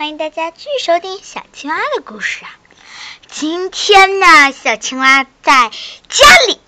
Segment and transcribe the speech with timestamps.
[0.00, 2.58] 欢迎大家继续收听小青蛙的故事啊！
[3.28, 5.68] 今天呢，小青蛙在
[6.08, 6.58] 家里，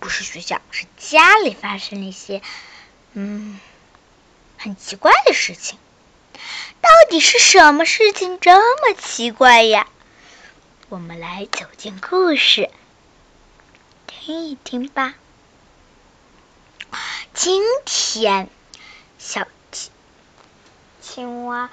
[0.00, 2.42] 不是学校，是家里发生了一些
[3.12, 3.60] 嗯
[4.58, 5.78] 很奇怪的事情。
[6.80, 9.86] 到底是什么事情这么奇怪呀？
[10.88, 12.68] 我们来走进故事，
[14.08, 15.14] 听一听吧。
[17.32, 18.50] 今天，
[19.20, 19.92] 小青
[21.00, 21.70] 青蛙。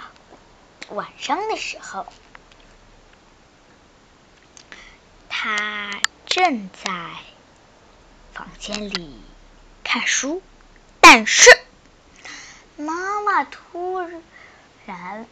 [0.89, 2.07] 晚上的时候，
[5.29, 5.89] 他
[6.25, 6.91] 正在
[8.33, 9.21] 房间里
[9.83, 10.41] 看书，
[10.99, 11.49] 但是
[12.75, 13.99] 妈妈突
[14.85, 15.27] 然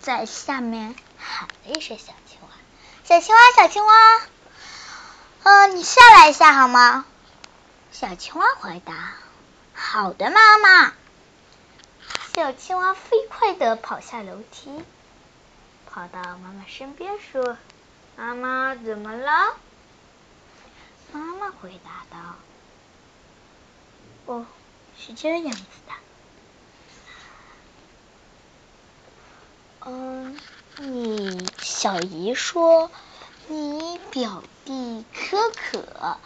[0.00, 2.48] 在下面喊了一声：“小青蛙，
[3.04, 4.20] 小青蛙，小青蛙，
[5.42, 7.04] 嗯，你下来一下好吗？”
[7.92, 9.14] 小青蛙回答
[9.74, 10.92] ：“好的，妈妈。”
[12.38, 14.70] 小青蛙飞快地跑下楼梯，
[15.86, 17.58] 跑到妈妈身边说
[18.14, 19.56] ：“妈妈，怎么了？”
[21.10, 22.36] 妈妈回答道
[24.26, 24.46] ：“哦，
[24.96, 25.92] 是这样子的。
[29.86, 30.38] 嗯，
[30.76, 32.88] 你小姨说
[33.48, 36.18] 你表弟可可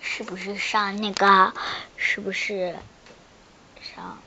[0.00, 1.52] 是不是上那个？
[1.96, 2.76] 是不是
[3.82, 4.18] 上？”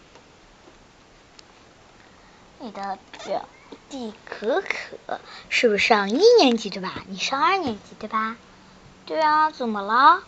[2.63, 3.43] 你的表
[3.89, 7.03] 弟可可是不是上一年级对吧？
[7.07, 8.37] 你上二年级对吧？
[9.05, 10.21] 对啊，怎么了？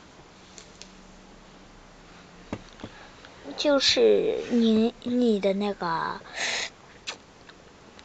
[3.56, 6.20] 就是你你的那个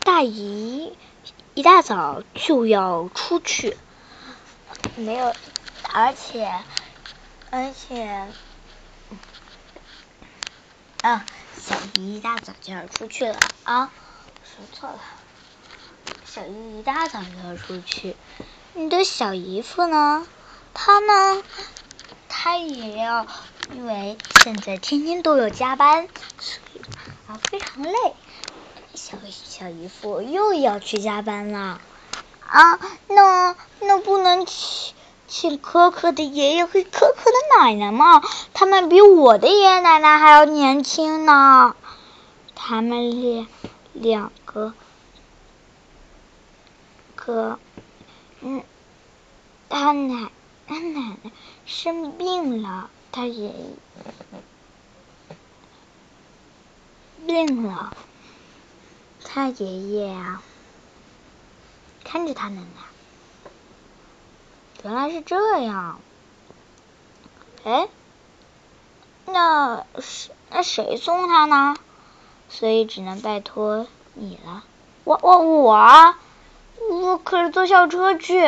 [0.00, 0.96] 大姨
[1.54, 3.76] 一大早就要出去，
[4.96, 5.34] 没有，
[5.94, 6.52] 而且
[7.50, 8.26] 而且，
[11.00, 11.20] 嗯，
[11.56, 13.90] 小姨一大早就要出去了啊。
[14.58, 14.98] 说错了，
[16.24, 18.16] 小姨一大早就要出去。
[18.74, 20.26] 你的小姨夫呢？
[20.74, 21.44] 他呢？
[22.28, 23.24] 他也要，
[23.72, 26.08] 因为现在天天都有加班，
[26.40, 26.80] 所以
[27.28, 27.92] 啊非常累。
[28.94, 31.80] 小小姨夫又要去加班了
[32.44, 32.80] 啊！
[33.06, 34.92] 那那不能请
[35.28, 38.22] 请可可的爷爷和可可的奶奶吗？
[38.54, 41.76] 他们比我的爷爷奶奶还要年轻呢。
[42.56, 43.46] 他们俩。
[44.00, 44.72] 两个，
[47.16, 47.58] 个，
[48.40, 48.62] 嗯，
[49.68, 50.30] 他奶
[50.66, 51.30] 他奶奶
[51.66, 53.64] 生病了，他爷爷
[57.26, 57.96] 病了，
[59.24, 60.42] 他爷爷啊，
[62.04, 62.66] 看着他奶奶。
[64.84, 66.00] 原来是这样，
[67.64, 67.88] 哎，
[69.26, 71.76] 那是那谁送他呢？
[72.48, 74.64] 所以只能拜托你了，
[75.04, 76.14] 我我我，
[76.90, 78.40] 我可是坐校车去。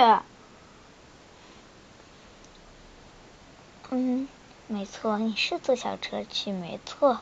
[3.90, 4.28] 嗯，
[4.68, 7.20] 没错，你是坐校车去，没错。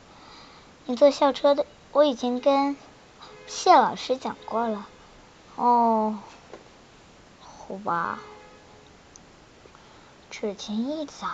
[0.87, 2.77] 你坐校车的，我已经跟
[3.47, 4.87] 谢老师讲过了。
[5.56, 6.19] 哦，
[7.41, 8.19] 好吧，
[10.31, 11.27] 这天一早。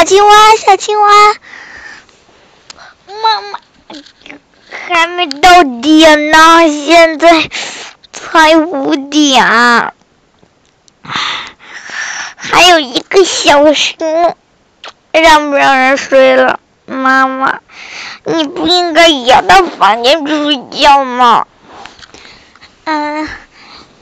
[0.00, 1.08] 小青蛙，小青蛙，
[3.22, 3.60] 妈妈
[4.88, 7.50] 还没到点呢，现在
[8.10, 9.44] 才五点，
[12.34, 13.94] 还有一个小时，
[15.12, 16.60] 让不让人睡了？
[16.86, 17.60] 妈妈，
[18.24, 21.46] 你不应该也到房间睡觉吗？
[22.84, 23.28] 嗯，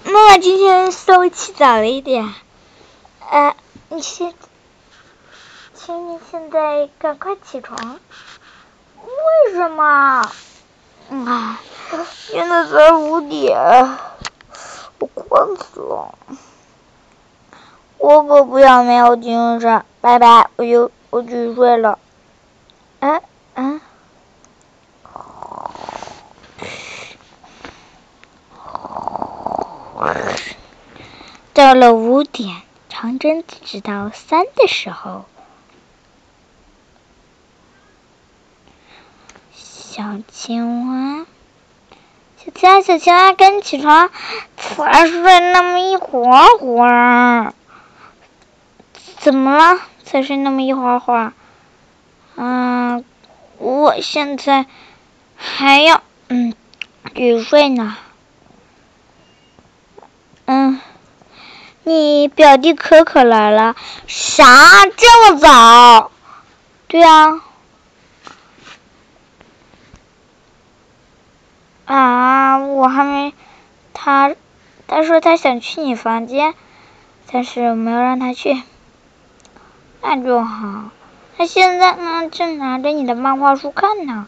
[0.05, 2.33] 妈妈今天稍微起早了一点，
[3.33, 3.57] 呃，
[3.89, 4.33] 你先。
[5.88, 7.99] 请你现在赶快起床。
[9.03, 9.82] 为什么？
[11.09, 11.60] 啊，
[12.10, 13.56] 现在才五点，
[14.99, 16.15] 我困死了。
[17.97, 21.99] 我可不想没有精神，拜拜，我就我去睡了。
[23.00, 23.23] 哎，
[23.55, 23.81] 嗯。
[31.55, 32.61] 到了五点，
[32.91, 35.25] 长征直到三的时候。
[39.99, 41.27] 小青蛙，
[42.37, 44.11] 小青蛙，小青蛙，赶紧起床！
[44.56, 47.53] 才睡那么一会儿会儿，
[49.17, 49.81] 怎么了？
[50.05, 51.33] 才睡那么一会儿会儿？
[52.37, 53.05] 嗯，
[53.56, 54.67] 我现在
[55.35, 56.55] 还要嗯
[57.17, 57.97] 午睡呢。
[60.44, 60.81] 嗯，
[61.83, 63.75] 你表弟可可来了。
[64.06, 64.44] 啥？
[64.97, 66.12] 这么早？
[66.87, 67.41] 对啊。
[71.88, 73.32] 啊，我还没。
[73.94, 74.35] 他，
[74.87, 76.55] 他说他想去你房间，
[77.32, 78.62] 但是我没有让他去。
[80.02, 80.90] 那就好。
[81.37, 84.26] 他现在呢，正拿着你的漫画书看呢。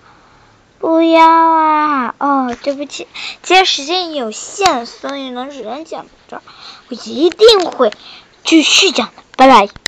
[0.79, 2.15] 不要啊！
[2.17, 3.07] 哦，对不起，
[3.43, 6.43] 今天时间有限，所以呢，只能讲到这儿。
[6.89, 7.93] 我一定会
[8.45, 9.80] 继续讲的，拜拜。